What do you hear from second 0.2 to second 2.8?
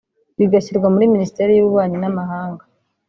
bigashyirwa muri Minisiteri y’Ububanyi n’amahanga